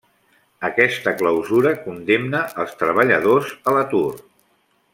Aquesta 0.69 1.13
clausura 1.19 1.73
condemna 1.83 2.41
els 2.65 2.73
treballadors 2.81 3.53
a 3.67 3.75
l'atur. 3.77 4.05